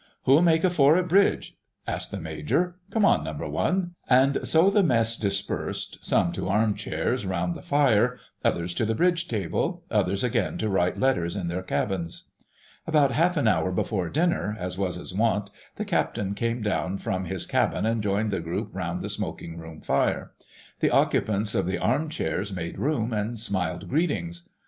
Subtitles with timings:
[0.23, 1.55] "Who'll make a four at Bridge?"
[1.87, 2.77] asked the Major.
[2.89, 7.61] "Come on, Number One," and so the Mess dispersed, some to arm chairs round the
[7.61, 12.31] fire, others to the Bridge table, others again to write letters in their cabins.
[12.87, 17.25] About half an hour before dinner, as was his wont, the Captain came down from
[17.25, 20.31] his cabin and joined the group round the smoking room fire.
[20.79, 24.49] The occupants of the arm chairs made room and smiled greetings.